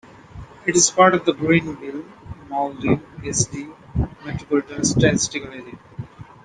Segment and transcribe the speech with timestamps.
[0.65, 3.71] It is part of the Greenville-Mauldin-Easley
[4.25, 5.77] Metropolitan Statistical Area.